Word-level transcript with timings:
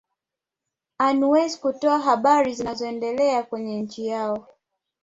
anwez 1.07 1.53
kutoa 1.61 1.99
habari 1.99 2.53
zinazoendelea 2.53 3.43
kwenye 3.43 3.81
nchi 3.81 4.07
yao 4.07 4.47